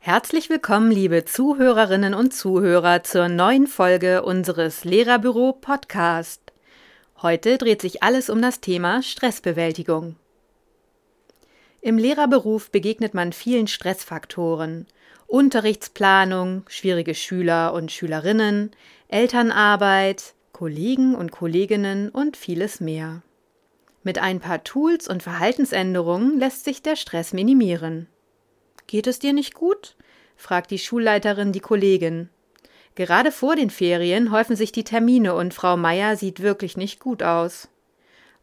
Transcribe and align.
Herzlich 0.00 0.50
willkommen, 0.50 0.90
liebe 0.90 1.24
Zuhörerinnen 1.24 2.12
und 2.12 2.34
Zuhörer, 2.34 3.02
zur 3.04 3.28
neuen 3.28 3.66
Folge 3.66 4.22
unseres 4.22 4.84
Lehrerbüro 4.84 5.54
Podcast. 5.54 6.52
Heute 7.22 7.56
dreht 7.56 7.80
sich 7.80 8.02
alles 8.02 8.28
um 8.28 8.42
das 8.42 8.60
Thema 8.60 9.02
Stressbewältigung. 9.02 10.16
Im 11.80 11.96
Lehrerberuf 11.96 12.70
begegnet 12.70 13.14
man 13.14 13.32
vielen 13.32 13.66
Stressfaktoren. 13.66 14.86
Unterrichtsplanung, 15.26 16.64
schwierige 16.68 17.14
Schüler 17.14 17.72
und 17.72 17.90
Schülerinnen, 17.90 18.72
Elternarbeit, 19.08 20.34
Kollegen 20.56 21.14
und 21.14 21.32
Kolleginnen 21.32 22.08
und 22.08 22.34
vieles 22.34 22.80
mehr. 22.80 23.20
Mit 24.02 24.16
ein 24.16 24.40
paar 24.40 24.64
Tools 24.64 25.06
und 25.06 25.22
Verhaltensänderungen 25.22 26.38
lässt 26.38 26.64
sich 26.64 26.80
der 26.80 26.96
Stress 26.96 27.34
minimieren. 27.34 28.06
Geht 28.86 29.06
es 29.06 29.18
dir 29.18 29.34
nicht 29.34 29.52
gut? 29.52 29.96
fragt 30.34 30.70
die 30.70 30.78
Schulleiterin 30.78 31.52
die 31.52 31.60
Kollegin. 31.60 32.30
Gerade 32.94 33.32
vor 33.32 33.54
den 33.54 33.68
Ferien 33.68 34.30
häufen 34.30 34.56
sich 34.56 34.72
die 34.72 34.84
Termine 34.84 35.34
und 35.34 35.52
Frau 35.52 35.76
Meier 35.76 36.16
sieht 36.16 36.40
wirklich 36.40 36.78
nicht 36.78 37.00
gut 37.00 37.22
aus. 37.22 37.68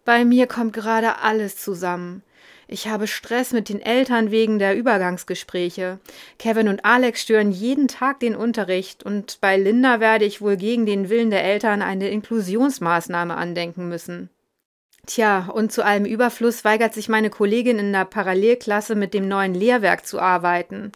Bei 0.06 0.24
mir 0.24 0.46
kommt 0.46 0.74
gerade 0.74 1.18
alles 1.18 1.56
zusammen. 1.56 2.22
Ich 2.68 2.88
habe 2.88 3.08
Stress 3.08 3.52
mit 3.52 3.70
den 3.70 3.82
Eltern 3.82 4.32
wegen 4.32 4.58
der 4.58 4.76
Übergangsgespräche. 4.76 6.00
Kevin 6.40 6.68
und 6.68 6.86
Alex 6.86 7.22
stören 7.22 7.52
jeden 7.52 7.88
Tag 7.88 8.20
den 8.20 8.36
Unterricht 8.36 9.04
und 9.04 9.40
bei 9.42 9.58
Linda 9.58 10.00
werde 10.00 10.26
ich 10.26 10.42
wohl 10.42 10.58
gegen 10.58 10.86
den 10.86 11.10
Willen 11.10 11.30
der 11.30 11.44
Eltern 11.44 11.82
eine 11.82 12.10
Inklusionsmaßnahme 12.10 13.36
andenken 13.36 13.90
müssen. 13.90 14.30
Tja, 15.06 15.50
und 15.54 15.74
zu 15.74 15.84
allem 15.84 16.06
Überfluss 16.06 16.64
weigert 16.64 16.94
sich 16.94 17.10
meine 17.10 17.30
Kollegin 17.30 17.78
in 17.78 17.92
der 17.92 18.06
Parallelklasse 18.06 18.96
mit 18.96 19.14
dem 19.14 19.28
neuen 19.28 19.54
Lehrwerk 19.54 20.06
zu 20.06 20.20
arbeiten. 20.20 20.94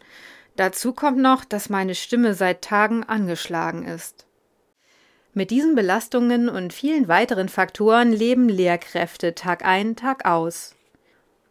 Dazu 0.56 0.92
kommt 0.92 1.18
noch, 1.18 1.44
dass 1.44 1.68
meine 1.68 1.94
Stimme 1.94 2.32
seit 2.32 2.62
Tagen 2.62 3.04
angeschlagen 3.04 3.84
ist. 3.84 4.26
Mit 5.34 5.50
diesen 5.50 5.74
Belastungen 5.74 6.48
und 6.48 6.72
vielen 6.72 7.06
weiteren 7.06 7.50
Faktoren 7.50 8.10
leben 8.10 8.48
Lehrkräfte 8.48 9.34
Tag 9.34 9.64
ein, 9.64 9.94
Tag 9.94 10.24
aus. 10.24 10.74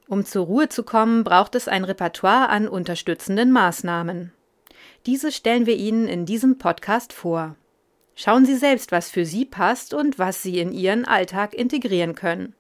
Um 0.08 0.24
zur 0.24 0.46
Ruhe 0.46 0.70
zu 0.70 0.84
kommen, 0.84 1.24
braucht 1.24 1.56
es 1.56 1.68
ein 1.68 1.84
Repertoire 1.84 2.50
an 2.50 2.68
unterstützenden 2.68 3.52
Maßnahmen. 3.52 4.32
Diese 5.06 5.32
stellen 5.32 5.66
wir 5.66 5.76
Ihnen 5.76 6.08
in 6.08 6.26
diesem 6.26 6.58
Podcast 6.58 7.12
vor. 7.12 7.56
Schauen 8.16 8.46
Sie 8.46 8.56
selbst, 8.56 8.92
was 8.92 9.10
für 9.10 9.26
Sie 9.26 9.46
passt 9.46 9.94
und 9.94 10.18
was 10.18 10.42
Sie 10.42 10.60
in 10.60 10.72
Ihren 10.72 11.06
Alltag 11.06 11.54
integrieren 11.54 12.16
können. 12.16 12.56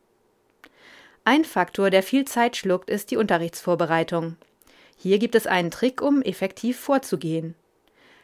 Ein 1.23 1.45
Faktor, 1.45 1.89
der 1.89 2.03
viel 2.03 2.25
Zeit 2.25 2.55
schluckt, 2.55 2.89
ist 2.89 3.11
die 3.11 3.17
Unterrichtsvorbereitung. 3.17 4.37
Hier 4.97 5.19
gibt 5.19 5.35
es 5.35 5.47
einen 5.47 5.71
Trick, 5.71 6.01
um 6.01 6.21
effektiv 6.21 6.79
vorzugehen. 6.79 7.55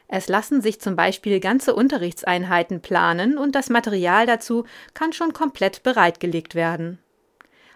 Es 0.08 0.28
lassen 0.28 0.62
sich 0.62 0.80
zum 0.80 0.96
Beispiel 0.96 1.40
ganze 1.40 1.76
Unterrichtseinheiten 1.76 2.82
planen 2.82 3.38
und 3.38 3.56
das 3.56 3.70
Material 3.70 4.26
dazu 4.26 4.66
kann 4.94 5.14
schon 5.14 5.34
komplett 5.34 5.84
bereitgelegt 5.84 6.56
werden. 6.56 7.00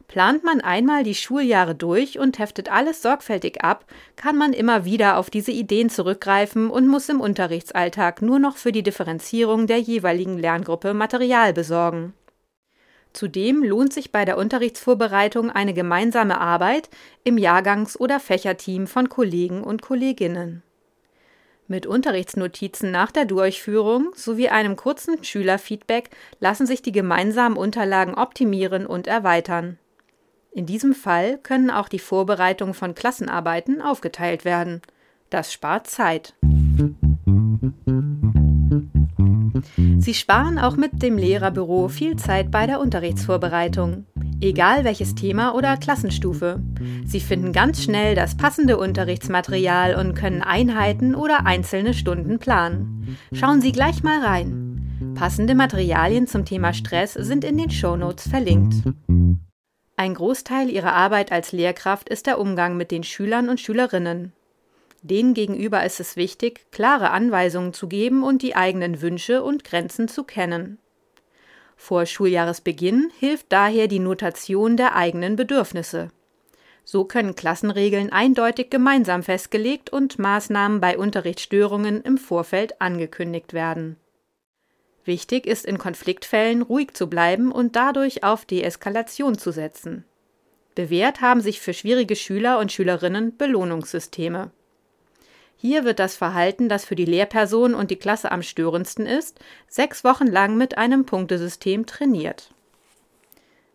Plant 0.08 0.44
man 0.46 0.62
einmal 0.62 1.04
die 1.04 1.16
Schuljahre 1.16 1.76
durch 1.76 2.18
und 2.18 2.40
heftet 2.40 2.72
alles 2.72 3.02
sorgfältig 3.02 3.62
ab, 3.62 3.86
kann 4.16 4.38
man 4.38 4.54
immer 4.54 4.86
wieder 4.86 5.18
auf 5.18 5.30
diese 5.30 5.52
Ideen 5.52 5.90
zurückgreifen 5.90 6.70
und 6.70 6.88
muss 6.88 7.10
im 7.10 7.20
Unterrichtsalltag 7.20 8.22
nur 8.22 8.40
noch 8.40 8.56
für 8.56 8.72
die 8.72 8.84
Differenzierung 8.84 9.68
der 9.68 9.80
jeweiligen 9.80 10.38
Lerngruppe 10.38 10.94
Material 10.94 11.52
besorgen. 11.52 12.14
Zudem 13.12 13.64
lohnt 13.64 13.92
sich 13.92 14.12
bei 14.12 14.24
der 14.24 14.38
Unterrichtsvorbereitung 14.38 15.50
eine 15.50 15.74
gemeinsame 15.74 16.40
Arbeit 16.40 16.90
im 17.26 17.38
Jahrgangs- 17.38 18.00
oder 18.00 18.20
Fächerteam 18.20 18.88
von 18.88 19.10
Kollegen 19.10 19.62
und 19.62 19.82
Kolleginnen. 19.82 20.64
Mit 21.68 21.86
Unterrichtsnotizen 21.86 22.92
nach 22.92 23.12
der 23.12 23.26
Durchführung 23.26 24.12
sowie 24.16 24.48
einem 24.48 24.78
kurzen 24.78 25.22
Schülerfeedback 25.22 26.12
lassen 26.40 26.66
sich 26.66 26.82
die 26.82 26.94
gemeinsamen 26.94 27.58
Unterlagen 27.58 28.14
optimieren 28.14 28.86
und 28.86 29.08
erweitern. 29.08 29.78
In 30.52 30.66
diesem 30.66 30.94
Fall 30.94 31.38
können 31.38 31.70
auch 31.70 31.88
die 31.88 32.00
Vorbereitungen 32.00 32.74
von 32.74 32.96
Klassenarbeiten 32.96 33.82
aufgeteilt 33.82 34.46
werden. 34.46 34.82
Das 35.30 35.54
spart 35.54 35.88
Zeit. 35.88 36.34
Sie 40.00 40.14
sparen 40.14 40.58
auch 40.58 40.78
mit 40.78 41.02
dem 41.02 41.18
Lehrerbüro 41.18 41.88
viel 41.90 42.16
Zeit 42.16 42.52
bei 42.52 42.66
der 42.66 42.80
Unterrichtsvorbereitung. 42.80 44.06
Egal 44.40 44.84
welches 44.84 45.16
Thema 45.16 45.56
oder 45.56 45.78
Klassenstufe. 45.78 46.62
Sie 47.06 47.20
finden 47.20 47.52
ganz 47.52 47.84
schnell 47.84 48.16
das 48.16 48.38
passende 48.38 48.78
Unterrichtsmaterial 48.78 49.96
und 49.96 50.14
können 50.14 50.44
Einheiten 50.44 51.16
oder 51.16 51.46
einzelne 51.46 51.94
Stunden 51.94 52.38
planen. 52.38 53.18
Schauen 53.34 53.62
Sie 53.62 53.72
gleich 53.72 54.04
mal 54.04 54.24
rein. 54.24 55.14
Passende 55.16 55.56
Materialien 55.56 56.28
zum 56.28 56.46
Thema 56.46 56.74
Stress 56.74 57.14
sind 57.14 57.44
in 57.44 57.58
den 57.58 57.72
Shownotes 57.72 58.28
verlinkt. 58.28 58.76
Ein 60.00 60.14
Großteil 60.14 60.70
ihrer 60.70 60.94
Arbeit 60.94 61.32
als 61.32 61.52
Lehrkraft 61.52 62.08
ist 62.08 62.28
der 62.28 62.40
Umgang 62.40 62.78
mit 62.78 62.92
den 62.92 63.04
Schülern 63.04 63.50
und 63.50 63.60
Schülerinnen. 63.60 64.32
Denen 65.02 65.34
gegenüber 65.34 65.84
ist 65.86 66.00
es 66.00 66.16
wichtig, 66.16 66.68
klare 66.72 67.10
Anweisungen 67.10 67.74
zu 67.74 67.88
geben 67.88 68.24
und 68.24 68.44
die 68.44 68.56
eigenen 68.56 69.02
Wünsche 69.02 69.44
und 69.44 69.64
Grenzen 69.64 70.08
zu 70.08 70.24
kennen. 70.24 70.78
Vor 71.76 72.06
Schuljahresbeginn 72.06 73.12
hilft 73.18 73.48
daher 73.50 73.88
die 73.88 73.98
Notation 73.98 74.78
der 74.78 74.96
eigenen 74.96 75.36
Bedürfnisse. 75.36 76.10
So 76.84 77.04
können 77.04 77.34
Klassenregeln 77.34 78.12
eindeutig 78.12 78.70
gemeinsam 78.70 79.24
festgelegt 79.24 79.90
und 79.90 80.20
Maßnahmen 80.20 80.80
bei 80.80 80.96
Unterrichtsstörungen 81.00 82.04
im 82.04 82.20
Vorfeld 82.20 82.80
angekündigt 82.82 83.54
werden. 83.54 83.98
Wichtig 85.08 85.48
ist 85.48 85.66
in 85.66 85.78
Konfliktfällen 85.78 86.62
ruhig 86.62 86.94
zu 86.94 87.08
bleiben 87.08 87.54
und 87.54 87.78
dadurch 87.78 88.26
auf 88.26 88.44
Deeskalation 88.44 89.38
zu 89.38 89.52
setzen. 89.52 90.04
Bewährt 90.76 91.22
haben 91.22 91.40
sich 91.40 91.62
für 91.62 91.74
schwierige 91.74 92.18
Schüler 92.18 92.60
und 92.60 92.74
Schülerinnen 92.74 93.38
Belohnungssysteme. 93.38 94.52
Hier 95.56 95.86
wird 95.86 96.00
das 96.00 96.18
Verhalten, 96.18 96.68
das 96.68 96.84
für 96.84 96.96
die 96.96 97.06
Lehrperson 97.06 97.74
und 97.74 97.90
die 97.90 97.96
Klasse 97.96 98.34
am 98.34 98.44
störendsten 98.44 99.06
ist, 99.06 99.40
sechs 99.70 100.04
Wochen 100.04 100.28
lang 100.28 100.58
mit 100.58 100.78
einem 100.78 101.06
Punktesystem 101.06 101.86
trainiert. 101.86 102.54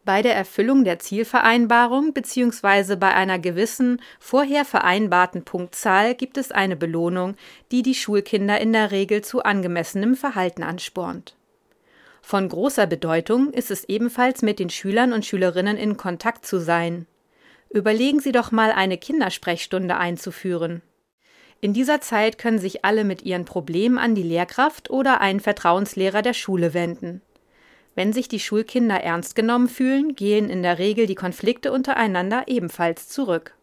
Bei 0.04 0.20
der 0.20 0.34
Erfüllung 0.34 0.82
der 0.82 0.98
Zielvereinbarung 0.98 2.12
bzw. 2.12 2.96
bei 2.96 3.14
einer 3.14 3.38
gewissen 3.38 4.02
vorher 4.18 4.64
vereinbarten 4.64 5.44
Punktzahl 5.44 6.16
gibt 6.16 6.38
es 6.38 6.50
eine 6.50 6.74
Belohnung, 6.74 7.36
die 7.70 7.82
die 7.82 7.94
Schulkinder 7.94 8.60
in 8.60 8.72
der 8.72 8.90
Regel 8.90 9.22
zu 9.22 9.44
angemessenem 9.44 10.16
Verhalten 10.16 10.64
anspornt. 10.64 11.36
Von 12.20 12.48
großer 12.48 12.88
Bedeutung 12.88 13.52
ist 13.52 13.70
es 13.70 13.84
ebenfalls 13.84 14.42
mit 14.42 14.58
den 14.58 14.70
Schülern 14.70 15.12
und 15.12 15.24
Schülerinnen 15.24 15.76
in 15.76 15.96
Kontakt 15.96 16.46
zu 16.46 16.58
sein. 16.58 17.06
Überlegen 17.70 18.18
Sie 18.18 18.32
doch 18.32 18.50
mal 18.50 18.72
eine 18.72 18.98
Kindersprechstunde 18.98 19.96
einzuführen. 19.96 20.82
In 21.60 21.72
dieser 21.72 22.00
Zeit 22.00 22.38
können 22.38 22.58
sich 22.58 22.84
alle 22.84 23.04
mit 23.04 23.22
ihren 23.22 23.44
Problemen 23.44 23.98
an 23.98 24.16
die 24.16 24.24
Lehrkraft 24.24 24.90
oder 24.90 25.20
einen 25.20 25.38
Vertrauenslehrer 25.38 26.22
der 26.22 26.34
Schule 26.34 26.74
wenden. 26.74 27.22
Wenn 27.94 28.12
sich 28.12 28.28
die 28.28 28.40
Schulkinder 28.40 29.00
ernst 29.02 29.34
genommen 29.34 29.68
fühlen, 29.68 30.14
gehen 30.14 30.48
in 30.48 30.62
der 30.62 30.78
Regel 30.78 31.06
die 31.06 31.14
Konflikte 31.14 31.72
untereinander 31.72 32.44
ebenfalls 32.46 33.08
zurück. 33.08 33.54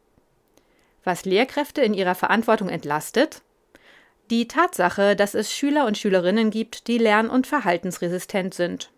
Was 1.04 1.26
Lehrkräfte 1.26 1.82
in 1.82 1.94
ihrer 1.94 2.16
Verantwortung 2.16 2.70
entlastet? 2.70 3.42
Die 4.30 4.48
Tatsache, 4.48 5.16
dass 5.16 5.34
es 5.34 5.52
Schüler 5.52 5.88
und 5.88 5.98
Schülerinnen 5.98 6.52
gibt, 6.52 6.88
die 6.88 7.00
lern- 7.00 7.32
und 7.32 7.48
verhaltensresistent 7.48 8.54
sind. 8.54 8.92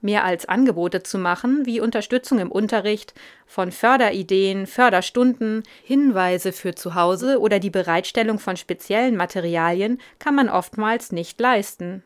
Mehr 0.00 0.24
als 0.24 0.46
Angebote 0.46 1.02
zu 1.02 1.18
machen, 1.18 1.66
wie 1.66 1.80
Unterstützung 1.80 2.38
im 2.38 2.50
Unterricht, 2.50 3.14
von 3.46 3.70
Förderideen, 3.72 4.66
Förderstunden, 4.66 5.62
Hinweise 5.82 6.52
für 6.52 6.74
zu 6.74 6.94
Hause 6.94 7.40
oder 7.40 7.58
die 7.58 7.70
Bereitstellung 7.70 8.38
von 8.38 8.56
speziellen 8.56 9.16
Materialien 9.16 10.00
kann 10.18 10.34
man 10.34 10.48
oftmals 10.48 11.12
nicht 11.12 11.40
leisten. 11.40 12.02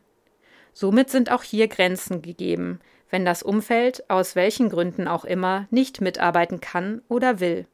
Somit 0.73 1.09
sind 1.09 1.31
auch 1.31 1.43
hier 1.43 1.67
Grenzen 1.67 2.21
gegeben, 2.21 2.79
wenn 3.09 3.25
das 3.25 3.43
Umfeld, 3.43 4.09
aus 4.09 4.35
welchen 4.35 4.69
Gründen 4.69 5.07
auch 5.07 5.23
immer, 5.23 5.67
nicht 5.69 6.01
mitarbeiten 6.01 6.61
kann 6.61 7.01
oder 7.07 7.39
will. 7.39 7.67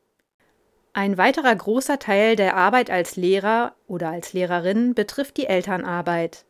Ein 0.92 1.18
weiterer 1.18 1.56
großer 1.56 2.00
Teil 2.00 2.36
der 2.36 2.58
Arbeit 2.58 2.90
als 2.90 3.16
Lehrer 3.16 3.74
oder 3.88 4.10
als 4.10 4.34
Lehrerin 4.34 4.96
betrifft 4.96 5.38
die 5.38 5.46
Elternarbeit. 5.46 6.46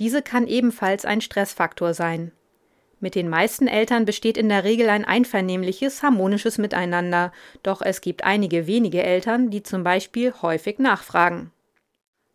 Diese 0.00 0.20
kann 0.20 0.48
ebenfalls 0.48 1.04
ein 1.04 1.20
Stressfaktor 1.20 1.94
sein. 1.94 2.32
Mit 2.98 3.14
den 3.14 3.28
meisten 3.28 3.68
Eltern 3.68 4.06
besteht 4.06 4.38
in 4.38 4.48
der 4.48 4.64
Regel 4.64 4.88
ein 4.88 5.04
einvernehmliches, 5.04 6.02
harmonisches 6.02 6.58
Miteinander, 6.58 7.32
doch 7.62 7.82
es 7.82 8.00
gibt 8.00 8.24
einige 8.24 8.66
wenige 8.66 9.02
Eltern, 9.02 9.50
die 9.50 9.62
zum 9.62 9.84
Beispiel 9.84 10.32
häufig 10.40 10.78
nachfragen. 10.78 11.52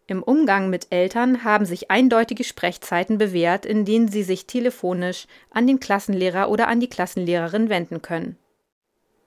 Im 0.10 0.24
Umgang 0.24 0.72
mit 0.72 0.88
Eltern 0.90 1.44
haben 1.44 1.66
sich 1.66 1.92
eindeutige 1.92 2.44
Sprechzeiten 2.44 3.20
bewährt, 3.20 3.64
in 3.64 3.86
denen 3.86 4.08
sie 4.08 4.24
sich 4.24 4.48
telefonisch 4.48 5.28
an 5.52 5.68
den 5.68 5.80
Klassenlehrer 5.80 6.50
oder 6.50 6.68
an 6.68 6.80
die 6.80 6.90
Klassenlehrerin 6.90 7.70
wenden 7.70 8.02
können. 8.02 8.36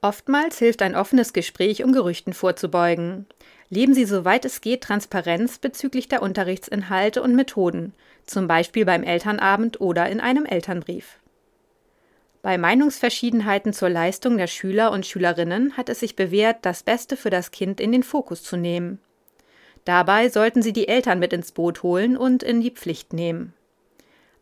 Oftmals 0.00 0.58
hilft 0.58 0.82
ein 0.82 0.96
offenes 0.96 1.32
Gespräch, 1.32 1.84
um 1.84 1.92
Gerüchten 1.92 2.32
vorzubeugen. 2.32 3.26
Leben 3.70 3.94
Sie 3.94 4.04
soweit 4.04 4.44
es 4.44 4.60
geht 4.60 4.82
Transparenz 4.82 5.58
bezüglich 5.58 6.08
der 6.08 6.20
Unterrichtsinhalte 6.20 7.22
und 7.22 7.36
Methoden, 7.36 7.94
zum 8.26 8.48
Beispiel 8.48 8.84
beim 8.84 9.04
Elternabend 9.04 9.80
oder 9.80 10.08
in 10.08 10.18
einem 10.18 10.46
Elternbrief. 10.46 11.20
Bei 12.42 12.58
Meinungsverschiedenheiten 12.58 13.72
zur 13.72 13.88
Leistung 13.88 14.36
der 14.36 14.48
Schüler 14.48 14.90
und 14.90 15.06
Schülerinnen 15.06 15.76
hat 15.76 15.88
es 15.88 16.00
sich 16.00 16.16
bewährt, 16.16 16.56
das 16.62 16.82
Beste 16.82 17.16
für 17.16 17.30
das 17.30 17.52
Kind 17.52 17.80
in 17.80 17.92
den 17.92 18.02
Fokus 18.02 18.42
zu 18.42 18.56
nehmen. 18.56 18.98
Dabei 19.84 20.28
sollten 20.28 20.62
Sie 20.62 20.72
die 20.72 20.88
Eltern 20.88 21.18
mit 21.18 21.32
ins 21.32 21.52
Boot 21.52 21.82
holen 21.82 22.16
und 22.16 22.42
in 22.42 22.60
die 22.60 22.70
Pflicht 22.70 23.12
nehmen. 23.12 23.52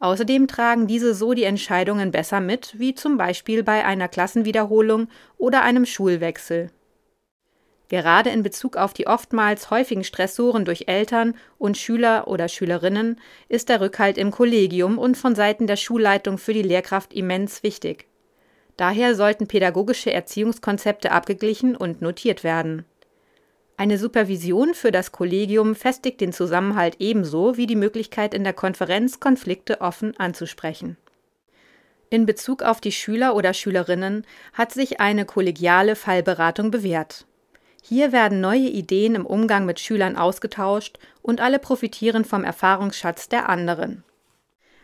Außerdem 0.01 0.49
tragen 0.49 0.87
diese 0.87 1.15
so 1.15 1.35
die 1.35 1.45
Entscheidungen 1.45 2.11
besser 2.11 2.41
mit, 2.41 2.79
wie 2.79 2.95
zum 2.95 3.19
Beispiel 3.19 3.63
bei 3.63 3.85
einer 3.85 4.09
Klassenwiederholung 4.09 5.09
oder 5.37 5.63
einem 5.63 5.85
Schulwechsel. 5.85 6.71
Gerade 7.91 8.31
in 8.31 8.43
Bezug 8.43 8.77
auf 8.77 8.95
die 8.95 9.09
oftmals 9.09 9.71
häufigen 9.71 10.05
Stressoren 10.05 10.65
durch 10.65 10.85
Eltern 10.87 11.35
und 11.59 11.77
Schüler 11.77 12.29
oder 12.29 12.49
Schülerinnen 12.49 13.21
ist 13.49 13.69
der 13.69 13.81
Rückhalt 13.81 14.17
im 14.17 14.31
Kollegium 14.31 14.97
und 14.97 15.17
von 15.17 15.35
Seiten 15.35 15.67
der 15.67 15.77
Schulleitung 15.77 16.39
für 16.39 16.55
die 16.55 16.63
Lehrkraft 16.63 17.13
immens 17.13 17.63
wichtig. 17.63 18.07
Daher 18.77 19.15
sollten 19.17 19.49
pädagogische 19.49 20.13
Erziehungskonzepte 20.13 21.11
abgeglichen 21.11 21.77
und 21.77 22.01
notiert 22.01 22.45
werden. 22.45 22.87
Eine 23.81 23.97
Supervision 23.97 24.75
für 24.75 24.93
das 24.93 25.11
Kollegium 25.11 25.75
festigt 25.75 26.21
den 26.21 26.35
Zusammenhalt 26.35 26.97
ebenso 26.99 27.57
wie 27.57 27.67
die 27.67 27.77
Möglichkeit 27.77 28.35
in 28.35 28.45
der 28.45 28.53
Konferenz 28.53 29.21
Konflikte 29.21 29.81
offen 29.81 30.15
anzusprechen. 30.21 30.99
In 32.11 32.27
Bezug 32.27 32.63
auf 32.63 32.83
die 32.83 32.93
Schüler 32.93 33.35
oder 33.35 33.55
Schülerinnen 33.55 34.27
hat 34.53 34.71
sich 34.73 35.01
eine 35.01 35.25
kollegiale 35.25 35.97
Fallberatung 35.97 36.71
bewährt. 36.71 37.25
Hier 37.83 38.13
werden 38.13 38.43
neue 38.43 38.69
Ideen 38.69 39.15
im 39.15 39.25
Umgang 39.25 39.65
mit 39.65 39.81
Schülern 39.81 40.19
ausgetauscht 40.19 40.99
und 41.23 41.41
alle 41.41 41.59
profitieren 41.59 42.27
vom 42.27 42.45
Erfahrungsschatz 42.45 43.31
der 43.31 43.49
anderen. 43.49 44.05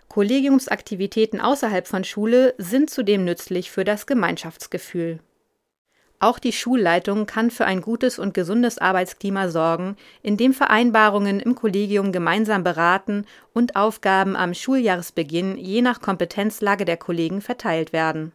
Kollegiumsaktivitäten 0.08 1.38
außerhalb 1.38 1.87
von 1.87 2.02
Schule 2.02 2.54
sind 2.56 2.88
zudem 2.88 3.26
nützlich 3.26 3.70
für 3.70 3.84
das 3.84 4.06
Gemeinschaftsgefühl. 4.06 5.20
Auch 6.18 6.38
die 6.38 6.52
Schulleitung 6.52 7.26
kann 7.26 7.50
für 7.50 7.66
ein 7.66 7.82
gutes 7.82 8.18
und 8.18 8.32
gesundes 8.32 8.78
Arbeitsklima 8.78 9.50
sorgen, 9.50 9.96
indem 10.22 10.54
Vereinbarungen 10.54 11.40
im 11.40 11.54
Kollegium 11.54 12.10
gemeinsam 12.10 12.64
beraten 12.64 13.26
und 13.52 13.76
Aufgaben 13.76 14.34
am 14.34 14.54
Schuljahresbeginn 14.54 15.58
je 15.58 15.82
nach 15.82 16.00
Kompetenzlage 16.00 16.86
der 16.86 16.96
Kollegen 16.96 17.42
verteilt 17.42 17.92
werden. 17.92 18.32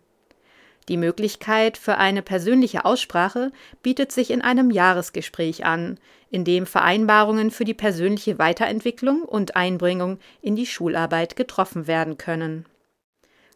Die 0.90 0.98
Möglichkeit 0.98 1.78
für 1.78 1.98
eine 1.98 2.22
persönliche 2.22 2.86
Aussprache 2.86 3.52
bietet 3.82 4.12
sich 4.12 4.30
in 4.30 4.42
einem 4.42 4.70
Jahresgespräch 4.70 5.66
an, 5.66 6.00
in 6.30 6.44
dem 6.44 6.68
Vereinbarungen 6.68 7.50
für 7.50 7.66
die 7.66 7.74
persönliche 7.74 8.38
Weiterentwicklung 8.38 9.24
und 9.24 9.56
Einbringung 9.56 10.20
in 10.42 10.56
die 10.56 10.66
Schularbeit 10.68 11.36
getroffen 11.36 11.88
werden 11.88 12.18
können. 12.18 12.66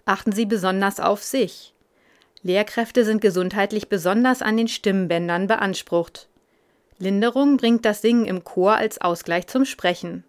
Achten 0.06 0.32
Sie 0.32 0.46
besonders 0.46 1.00
auf 1.00 1.24
sich. 1.24 1.75
Lehrkräfte 2.46 3.04
sind 3.04 3.22
gesundheitlich 3.22 3.90
besonders 3.90 4.44
an 4.44 4.56
den 4.56 4.68
Stimmbändern 4.68 5.48
beansprucht. 5.48 6.30
Linderung 7.00 7.58
bringt 7.58 7.86
das 7.86 8.04
Singen 8.04 8.26
im 8.26 8.44
Chor 8.44 8.76
als 8.76 9.02
Ausgleich 9.02 9.48
zum 9.48 9.66
Sprechen. 9.66 10.24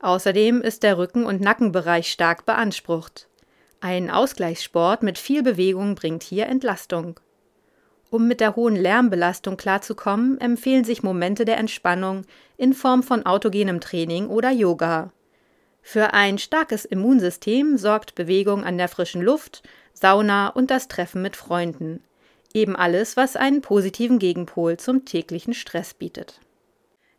Außerdem 0.00 0.60
ist 0.62 0.82
der 0.82 0.98
Rücken- 0.98 1.26
und 1.26 1.40
Nackenbereich 1.40 2.10
stark 2.10 2.44
beansprucht. 2.44 3.28
Ein 3.78 4.10
Ausgleichssport 4.10 5.04
mit 5.04 5.16
viel 5.16 5.44
Bewegung 5.44 5.94
bringt 5.94 6.24
hier 6.24 6.46
Entlastung. 6.46 7.20
Um 8.10 8.26
mit 8.26 8.40
der 8.40 8.56
hohen 8.56 8.74
Lärmbelastung 8.74 9.56
klarzukommen, 9.56 10.40
empfehlen 10.40 10.82
sich 10.82 11.04
Momente 11.04 11.44
der 11.44 11.58
Entspannung 11.58 12.24
in 12.56 12.74
Form 12.74 13.04
von 13.04 13.24
autogenem 13.26 13.80
Training 13.80 14.26
oder 14.26 14.50
Yoga. 14.50 15.12
Für 15.82 16.14
ein 16.14 16.38
starkes 16.38 16.84
Immunsystem 16.84 17.78
sorgt 17.78 18.16
Bewegung 18.16 18.64
an 18.64 18.76
der 18.76 18.88
frischen 18.88 19.22
Luft 19.22 19.62
Sauna 20.00 20.48
und 20.48 20.70
das 20.70 20.88
Treffen 20.88 21.22
mit 21.22 21.36
Freunden. 21.36 22.02
Eben 22.54 22.76
alles, 22.76 23.16
was 23.16 23.36
einen 23.36 23.60
positiven 23.60 24.18
Gegenpol 24.18 24.76
zum 24.76 25.04
täglichen 25.04 25.54
Stress 25.54 25.94
bietet. 25.94 26.40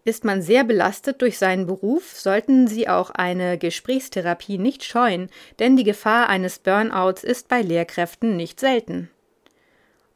Ist 0.05 0.23
man 0.23 0.41
sehr 0.41 0.63
belastet 0.63 1.21
durch 1.21 1.37
seinen 1.37 1.67
Beruf, 1.67 2.17
sollten 2.17 2.67
Sie 2.67 2.87
auch 2.87 3.11
eine 3.11 3.57
Gesprächstherapie 3.57 4.57
nicht 4.57 4.83
scheuen, 4.83 5.29
denn 5.59 5.75
die 5.75 5.83
Gefahr 5.83 6.29
eines 6.29 6.59
Burnouts 6.59 7.23
ist 7.23 7.47
bei 7.47 7.61
Lehrkräften 7.61 8.35
nicht 8.35 8.59
selten. 8.59 9.09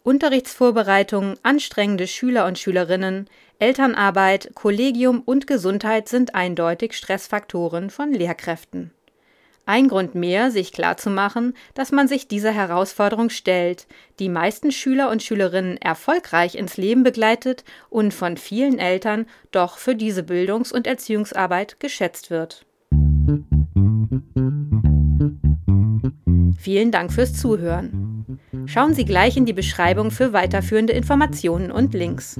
Unterrichtsvorbereitung, 0.03 1.35
anstrengende 1.43 2.07
Schüler 2.07 2.45
und 2.45 2.59
Schülerinnen, 2.59 3.29
Elternarbeit, 3.59 4.51
Kollegium 4.53 5.21
und 5.21 5.47
Gesundheit 5.47 6.09
sind 6.09 6.33
eindeutig 6.35 6.93
Stressfaktoren 6.93 7.89
von 7.89 8.11
Lehrkräften. 8.11 8.91
Ein 9.65 9.87
Grund 9.87 10.13
mehr, 10.13 10.51
sich 10.51 10.73
klarzumachen, 10.73 11.53
dass 11.73 11.93
man 11.93 12.09
sich 12.09 12.27
dieser 12.27 12.51
Herausforderung 12.51 13.29
stellt, 13.29 13.87
die 14.19 14.27
meisten 14.27 14.73
Schüler 14.73 15.09
und 15.09 15.23
Schülerinnen 15.23 15.77
erfolgreich 15.77 16.55
ins 16.55 16.75
Leben 16.75 17.03
begleitet 17.03 17.63
und 17.89 18.13
von 18.13 18.35
vielen 18.35 18.77
Eltern 18.77 19.25
doch 19.51 19.77
für 19.77 19.95
diese 19.95 20.23
Bildungs- 20.23 20.73
und 20.73 20.85
Erziehungsarbeit 20.85 21.79
geschätzt 21.79 22.29
wird. 22.29 22.65
Vielen 26.57 26.91
Dank 26.91 27.13
fürs 27.13 27.33
Zuhören. 27.33 28.39
Schauen 28.65 28.93
Sie 28.93 29.05
gleich 29.05 29.37
in 29.37 29.45
die 29.45 29.53
Beschreibung 29.53 30.11
für 30.11 30.33
weiterführende 30.33 30.93
Informationen 30.93 31.71
und 31.71 31.93
Links. 31.93 32.37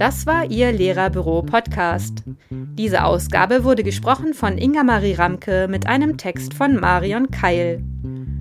Das 0.00 0.26
war 0.26 0.50
Ihr 0.50 0.72
Lehrerbüro-Podcast. 0.72 2.24
Diese 2.48 3.04
Ausgabe 3.04 3.64
wurde 3.64 3.82
gesprochen 3.84 4.32
von 4.32 4.56
Inga 4.56 4.82
Marie 4.82 5.12
Ramke 5.12 5.68
mit 5.68 5.86
einem 5.86 6.16
Text 6.16 6.54
von 6.54 6.76
Marion 6.76 7.30
Keil. 7.30 7.82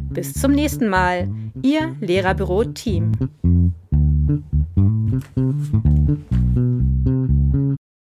Bis 0.10 0.36
zum 0.36 0.54
nächsten 0.54 0.88
Mal, 0.88 1.28
Ihr 1.62 1.98
Lehrerbüro-Team. 2.00 3.12